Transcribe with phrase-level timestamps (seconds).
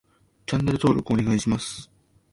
[0.47, 1.91] チャンネル登録お願いします